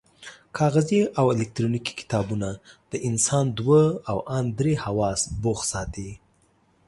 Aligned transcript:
کاغذي 0.57 1.01
او 1.19 1.25
الکترونیکي 1.33 1.93
کتابونه 1.99 2.49
د 2.91 2.93
انسان 3.09 3.45
دوه 3.59 3.81
او 4.09 4.17
ان 4.37 4.45
درې 4.59 4.73
حواس 4.83 5.21
بوخت 5.41 5.65
ساتي. 5.73 6.09